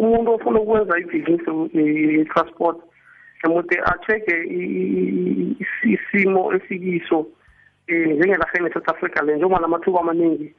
umuntu 0.00 0.30
ofuna 0.34 0.60
ukwenza 0.60 0.96
ibhizinisi 0.98 1.80
ye-transport 2.16 2.80
emude 3.44 3.76
a-check-e 3.84 4.36
isimo 5.94 6.42
esikiso 6.56 7.18
um 7.20 7.26
eh, 7.88 8.08
njengenarheni 8.16 8.70
e-south 8.70 8.88
africa 8.88 9.20
le 9.24 9.36
njengoba 9.36 9.60
namathuba 9.60 10.00
amaningi 10.00 10.54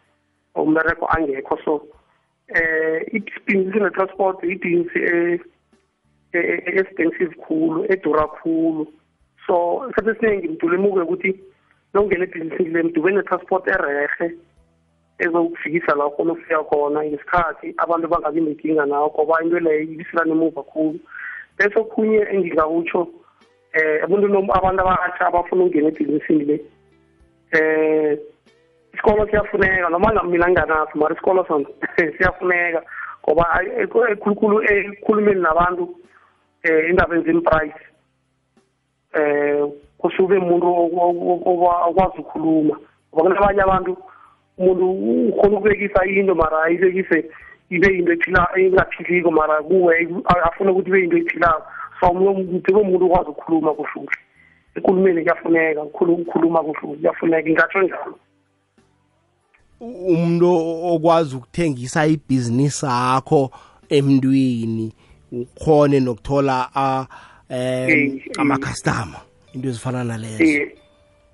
umbereko 0.55 1.07
angekho 1.09 1.57
so 1.65 1.73
um 1.75 2.99
ibhizinisi 3.11 3.79
le-transport 3.79 4.43
ibhizinisi 4.43 5.41
E, 6.33 6.37
e, 6.39 6.63
e-expensive 6.77 7.35
khulu 7.43 7.83
edura 7.91 8.23
khulu 8.35 8.87
so 9.45 9.55
esikhathi 9.89 10.09
esiningi 10.11 10.47
mdule 10.53 10.75
emuke 10.79 11.01
ukuthi 11.03 11.31
nokungena 11.93 12.23
ebhizinisini 12.27 12.69
le 12.75 12.83
mdube 12.87 13.11
ne-transport 13.11 13.67
erehe 13.67 14.27
ezokufikisa 15.25 15.95
la 15.99 16.07
khona 16.15 16.31
ukufika 16.33 16.61
khona 16.69 17.03
ngesikhathi 17.03 17.73
abantu 17.83 18.07
bangabi 18.07 18.39
nenkinga 18.41 18.85
nawo 18.87 19.07
ngoba 19.13 19.41
into 19.43 19.59
leyo 19.59 19.81
ibisilana 19.91 20.31
emuva 20.31 20.63
khulu 20.71 20.99
bese 21.57 21.75
okhunye 21.79 22.21
engingawutsho 22.31 23.01
e, 23.75 23.81
um 24.05 24.15
abantu 24.15 24.53
abantu 24.57 24.81
abatsha 24.87 25.23
abafuna 25.27 25.63
ukungena 25.67 25.87
ebhizinisini 25.91 26.43
le 26.47 26.57
um 27.59 28.17
isikolo 28.93 29.27
siyafuneka 29.27 29.89
noma 29.91 30.15
mina 30.23 30.47
nginganaso 30.49 30.95
mara 30.95 31.11
isikolo 31.15 31.43
sona 31.47 31.67
siyafuneka 32.17 32.81
ngoba 33.23 33.43
ekhulukhulu 33.83 34.57
ekhulumeni 34.71 35.41
nabantu 35.43 35.91
eh 36.63 36.89
intervention 36.89 37.41
price 37.41 37.73
eh 39.15 39.65
kusube 39.97 40.37
umuntu 40.37 40.67
okwazi 41.45 42.19
ukukhuluma 42.21 42.75
ngoba 43.13 43.29
kunabanye 43.35 43.61
abantu 43.61 43.93
umuntu 44.57 44.85
ukhona 45.33 45.53
ukubekisa 45.57 46.05
into 46.05 46.35
mara 46.35 46.63
ayibekise 46.63 47.25
ibe 47.69 47.89
into 47.97 48.11
ephila 48.13 48.43
engaphiliko 48.57 49.31
mara 49.31 49.57
kuwe 49.63 50.07
afuna 50.45 50.71
ukuthi 50.71 50.89
ibe 50.89 51.03
into 51.03 51.17
ephilako 51.17 51.63
so 51.99 52.13
mdebe 52.13 52.79
umuntu 52.79 53.05
ukwazi 53.05 53.29
ukukhuluma 53.29 53.73
kuhluhle 53.73 54.15
ekulumeni 54.75 55.21
kuyafuneka 55.23 55.81
ukukhuluma 55.83 56.59
kuhluhle 56.63 56.95
kuyafuneka 56.97 57.41
ngingatsho 57.41 57.81
njalo 57.81 58.15
umuntu 59.81 60.47
okwazi 60.93 61.31
ukuthengisa 61.37 62.05
ibhizinisi 62.05 62.85
akho 62.89 63.51
emntwini 63.89 64.87
ukhone 65.31 65.99
nokuthola 65.99 66.69
a 66.75 67.07
eh, 67.49 67.87
eh 67.89 68.21
ama 68.37 68.57
customer 68.57 69.21
into 69.53 69.67
ezifana 69.69 70.03
nalezo 70.03 70.43
eh, 70.43 70.61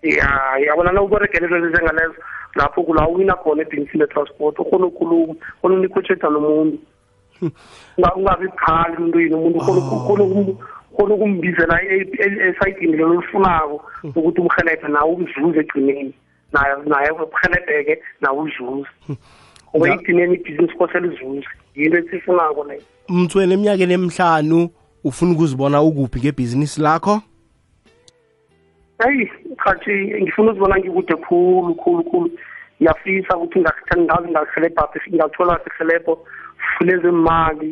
eh, 0.01 0.17
ya 0.17 0.27
yabona 0.65 0.91
na 0.91 1.01
uberegelelo 1.01 1.59
lezengalezi 1.59 2.15
lapho 2.55 2.83
kula 2.83 3.05
wina 3.07 3.33
khona 3.33 3.61
ebhinisini 3.61 3.99
le-transport 3.99 4.59
ukhona 4.59 4.85
ukhuluma 4.85 5.33
khona 5.61 5.75
unikhosheda 5.75 6.29
nomuntu 6.29 6.77
ungabi 8.17 8.47
bukhali 8.47 8.95
emntwini 8.97 9.35
umuntu 9.35 9.59
khona 9.59 10.23
ah. 11.11 11.13
ukumbizela 11.13 11.81
e, 11.83 12.05
e, 12.25 12.49
esayidini 12.49 12.97
lelo 12.97 13.09
olufunako 13.11 13.81
ukuthi 14.15 14.41
umhelebhe 14.41 14.87
nawe 14.87 15.11
umzuze 15.13 15.59
egcineni 15.59 16.13
naye 16.87 17.11
urhelebheke 17.11 18.01
nawe 18.21 18.37
uzuze 18.41 18.89
ngoba 19.69 19.93
igcineni 19.93 20.35
ibhizinisi 20.35 20.75
kosele 20.77 21.07
uzuze 21.07 21.47
yinto 21.77 21.97
esifunako 21.97 22.63
leyo 22.63 22.81
mthweni 23.09 23.53
eminyakeni 23.53 23.93
emihlanu 23.93 24.69
ufuna 25.03 25.31
ukuzibona 25.31 25.81
ukuphi 25.81 26.19
ngebhizinisi 26.19 26.81
lakho 26.81 27.21
hayi 28.99 29.29
khathi 29.57 29.95
ngifuna 30.21 30.47
ukuzibona 30.51 30.75
ngikude 30.79 31.15
khulu 31.25 31.73
khulu 31.81 32.03
khulu 32.09 32.29
ngiyafisa 32.81 33.33
ukuthi 33.37 33.59
ngazi 34.05 34.27
ngakuhelebhaphi 34.33 35.09
ngathola 35.17 35.53
sihelebho 35.63 36.13
fulezemali 36.77 37.69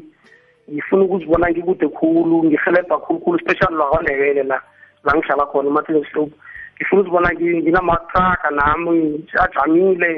ngifuna 0.71 1.01
ukuzibona 1.03 1.45
ngikude 1.51 1.87
khulu 1.97 2.35
ngihelebha 2.45 2.95
khulukhulu 3.03 3.35
especially 3.41 3.77
lakwandebele 3.77 4.43
la 4.51 4.57
la 5.05 5.11
ngihlala 5.15 5.45
khona 5.51 5.67
emathelesope 5.71 6.33
ngifuna 6.77 6.97
ukuzibona 7.01 7.27
nginamatraka 7.33 8.47
nami 8.57 8.95
ajamile 9.43 10.11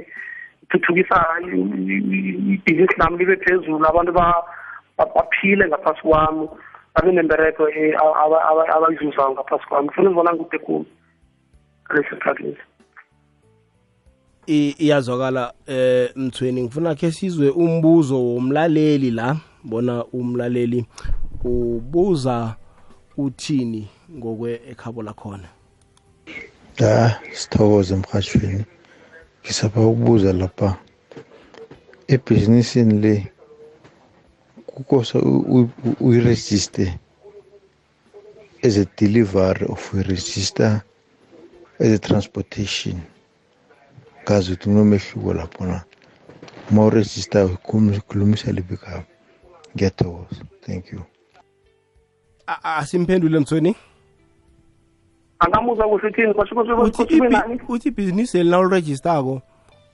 thuthukisa 0.72 1.20
ibhizinisi 1.44 2.96
lami 3.00 3.18
libe 3.20 3.36
phezulu 3.44 3.78
abantu 3.90 4.12
baphile 4.98 5.64
ngaphasi 5.70 6.02
kwami 6.04 6.48
babe 6.96 7.12
nembereko 7.16 7.64
e, 7.70 7.84
abayizuzayo 8.74 9.30
ngaphasi 9.36 9.66
kwami 9.70 9.90
funa 9.94 10.10
ngibona 10.12 10.36
kude 10.38 10.58
khulu 10.66 10.86
ngalesi 11.86 12.10
sikhathi 12.10 12.44
lesi 12.46 12.64
iyazwakala 14.84 15.44
eh 15.68 16.10
mthweni 16.16 16.60
ngifuna 16.64 16.96
ke 16.96 17.12
sizwe 17.12 17.50
umbuzo 17.50 18.18
womlaleli 18.26 19.12
la 19.12 19.36
bona 19.64 20.04
umlaleli 20.12 20.86
ubuza 21.44 22.56
uthini 23.18 23.88
ngokwe 24.18 24.52
ekhabo 24.72 25.02
lakhona 25.04 25.48
da 26.80 27.06
ah, 27.06 27.12
sithokoze 27.32 27.94
emhashweni 27.96 28.66
Ngisaba 29.48 29.80
ukubuza 29.88 30.30
lapha 30.42 30.70
ebhizinisini 32.14 32.94
le 33.04 33.14
kukosa 34.74 35.16
uyi-register 36.08 36.90
as 38.66 38.76
a 38.78 38.86
delivery 39.00 39.66
of 39.74 39.82
uyi-register 39.94 40.72
as 41.84 41.88
a 41.88 42.00
transportation. 42.08 42.96
Ngazi 44.24 44.48
ukuthi 44.54 44.62
kunomehluko 44.70 45.30
laphona 45.40 45.78
uma 46.70 46.82
urejistayo 46.88 47.48
khulumisa 48.08 48.52
le-pick 48.58 48.84
up 48.98 49.06
ngiyathokoza 49.76 50.42
thank 50.66 50.86
you 50.94 51.02
asimphendule 52.80 53.40
mthweni 53.40 53.72
angamuza 55.40 55.88
kusho 55.88 56.08
uthini 56.08 56.34
koshikoshikoshikoshikoinani 56.34 57.60
uthi 57.68 57.88
ibhizinisi 57.90 58.40
elina 58.40 58.60
ulirejistako 58.60 59.42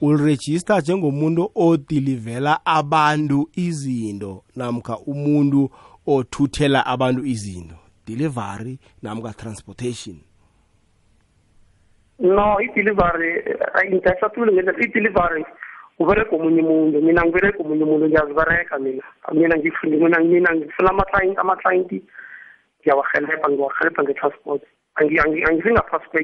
ulirejista 0.01 0.79
njengomuntu 0.79 1.51
odilivela 1.55 2.65
abantu 2.65 3.49
izinto 3.53 4.43
namkha 4.55 4.97
umuntu 4.97 5.69
othuthela 6.07 6.85
abantu 6.85 7.25
izinto 7.25 7.75
delivery 8.07 8.79
namkha 9.01 9.33
transportation 9.33 10.15
no 12.19 12.59
i-delivery 12.61 13.29
ngiyahlathulule 13.87 14.51
ngendlela 14.53 14.79
i-delivery 14.85 15.43
ubereka 15.99 16.35
omunye 16.35 16.61
umuntu 16.61 17.01
mina 17.01 17.21
ngibereka 17.25 17.57
omunye 17.63 17.83
umuntu 17.83 18.05
ngiyazibereka 18.09 18.79
mina 18.79 19.03
mina 19.33 19.55
ngifuna 19.57 19.95
mina 20.03 20.19
mina 20.19 20.49
ngifuna 20.55 20.89
ama-client 20.93 21.37
ama-client 21.39 21.89
ngiyawahelebha 22.81 23.47
ngiwahelebha 23.51 24.03
nge-transport 24.03 24.63
angisengaphasi 24.95 26.17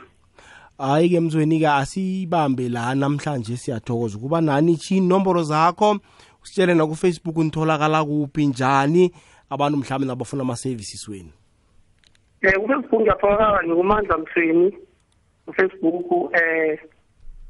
hayi 0.78 1.08
ke 1.08 1.20
mzweni-ke 1.20 1.68
asibambe 1.68 2.68
la 2.68 2.94
namhlanje 2.94 3.56
siyathokoza 3.56 4.18
ukuba 4.18 4.40
nani 4.40 4.72
ithi 4.72 4.96
inomboro 4.96 5.42
zakho 5.42 5.96
usitshele 6.42 6.74
nakufacebook 6.74 7.36
nitholakala 7.36 8.04
kuphi 8.04 8.46
njani 8.46 9.12
abantu 9.50 9.78
mhlawumbe 9.78 10.06
nabafuna 10.06 10.42
ama-services 10.42 11.08
wenu 11.08 11.30
um 12.42 12.62
kufacebook 12.68 13.00
ngiyatholakala 13.02 13.62
ngikumandla 13.68 14.18
msweni 14.18 14.78
kufacebook 15.46 16.10
um 16.12 16.28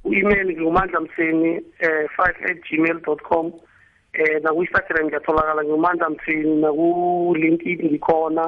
u-email 0.05 0.61
ngumandla 0.63 1.01
mtheni 1.01 1.57
um 1.59 1.65
eh, 1.79 2.09
five 2.17 2.37
at 2.51 2.63
gmail 2.71 3.01
dot 3.07 3.21
com 3.29 3.47
um 3.47 4.43
naku-instagram 4.45 5.07
ngiyatholakala 5.07 5.65
ngumandla 5.65 6.11
mtheni 6.11 6.55
naku-linkedin 6.63 7.89
ngikhona 7.91 8.45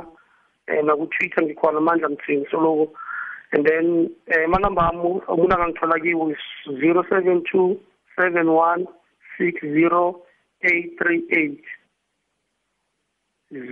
um 0.72 0.86
naku-twitter 0.86 1.42
ngikhona 1.44 1.80
mandla 1.80 2.08
mtheni 2.08 2.46
soloko 2.50 2.92
and 3.52 3.66
then 3.68 3.86
um 4.34 4.50
manamba 4.54 4.84
ami 4.92 5.22
umuntu 5.32 5.54
angangithola 5.56 5.96
kiwo 6.04 6.24
is 6.34 6.38
zero 6.80 7.02
seven 7.08 7.42
two 7.52 7.80
seven 8.16 8.46
one 8.50 8.84
six 9.38 9.60
zero 9.62 10.22
eight 10.62 10.90
three 10.98 11.22
eight 11.30 11.62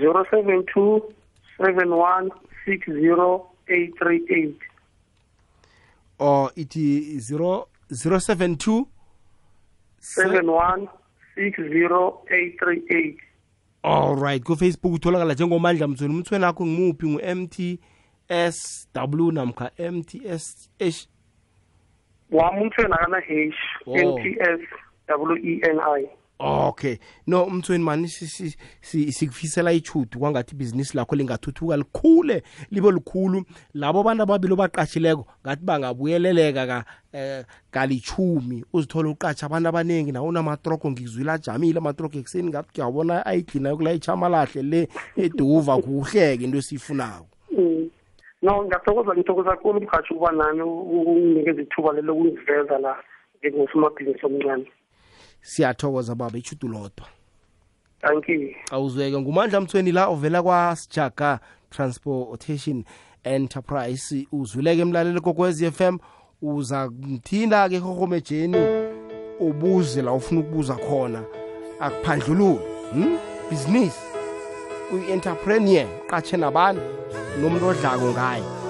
zero 0.00 0.24
seven 0.30 0.64
two 0.74 1.02
seven 1.64 1.90
one 1.92 2.30
six 2.64 2.86
zero 2.92 3.46
eight 3.68 3.92
three 3.98 4.22
eight 4.30 4.58
or 6.18 6.50
ithi 6.56 7.18
zero 7.18 7.68
072 7.92 8.86
71 10.00 10.88
60838 11.36 13.20
all 13.84 14.14
right 14.16 14.42
kufacebook 14.44 14.94
utholakala 14.94 15.34
njengomandla 15.34 15.88
mzulu 15.88 16.14
umthweni 16.14 16.44
akho 16.44 16.66
ngimuphi 16.66 17.06
ngu-mtsw 17.06 19.32
namkha 19.32 19.70
mtsh 19.90 21.08
wami 22.30 22.60
umthweni 22.62 22.92
akana-h 22.94 23.30
mtsweni 23.88 24.38
oh. 25.86 25.98
okay 26.44 26.96
no 27.26 27.46
mthweni 27.46 27.84
mani 27.84 28.08
sikufisela 28.88 29.72
ichudu 29.72 30.18
kwangathi 30.18 30.54
ibhizinisi 30.54 30.96
lakho 30.96 31.16
lingathuthuka 31.16 31.76
likhule 31.76 32.42
libe 32.70 32.90
likhulu 32.90 33.44
labo 33.74 34.00
abantu 34.00 34.22
ababili 34.22 34.52
obaqashileko 34.54 35.26
ngathi 35.46 35.64
bangabuyeleleka 35.64 36.66
ka 36.66 36.84
eh 37.12 37.44
kalichumi 37.70 38.64
uzithola 38.72 39.08
uqatsha 39.10 39.46
abantu 39.46 39.68
abaningi 39.68 40.12
nawo 40.12 40.32
namatrogo 40.32 40.90
ngizwile 40.90 41.32
ajamile 41.32 41.78
amatrogo 41.78 42.18
ekuseni 42.18 42.48
ngathi 42.50 42.70
ngiyabona 42.72 43.26
ayigcinayo 43.26 43.76
kulayichamalahle 43.76 44.62
le 44.62 44.88
eduva 45.16 45.78
kuhleke 45.78 46.44
into 46.44 46.58
esiyifunako 46.58 47.26
mm. 47.58 47.90
no 48.42 48.64
ngiyathokoza 48.66 49.14
ngithokoza 49.14 49.50
kakhulu 49.50 49.78
umhathi 49.78 50.10
ukuba 50.14 50.32
nami 50.32 50.62
unginikeza 50.62 51.62
ithuba 51.62 51.92
lelokungiveza 51.92 52.78
la 52.78 52.96
njengosomabhizinisi 53.38 54.26
omncane 54.26 54.66
siyathokoza 55.42 56.14
baba 56.14 56.38
ichudu 56.38 56.68
lodwa 56.68 57.06
anki 58.02 58.56
awuzweke 58.70 59.18
ngumandla 59.20 59.60
mthweni 59.60 59.92
la 59.92 60.08
ovela 60.08 60.42
kwasijaga 60.42 61.40
transportation 61.70 62.84
enterprise 63.24 64.26
uzwileke 64.32 64.82
emlaleli 64.82 65.20
kokwez 65.20 65.62
f 65.62 65.80
m 65.80 65.98
uza 66.42 66.90
mthinda 66.90 67.68
ke 67.68 67.74
ehohomejeni 67.76 68.58
ubuze 69.40 70.02
la 70.02 70.12
ufuna 70.12 70.40
ukubuza 70.40 70.74
khona 70.74 71.24
akuphandlulule 71.80 72.60
hmm? 72.92 73.18
business 73.50 73.94
uyi-entrepreneur 74.92 75.86
qatshe 76.10 76.36
nabantu 76.36 76.82
nomuntu 77.40 77.66
odlako 77.68 78.10
ngaye 78.12 78.61